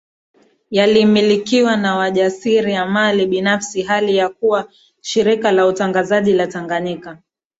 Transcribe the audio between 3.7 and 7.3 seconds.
hali ya kuwa Shirika la Utangazaji la Tanganyika